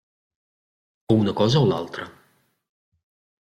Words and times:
O 1.11 1.17
una 1.25 1.35
cosa 1.43 1.63
o 1.67 1.69
l'altra. 1.73 2.09